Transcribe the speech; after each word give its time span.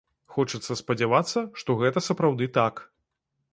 Хочацца 0.37 0.77
спадзявацца, 0.79 1.43
што 1.63 1.77
гэта 1.83 2.05
сапраўды 2.09 2.51
так. 2.59 2.85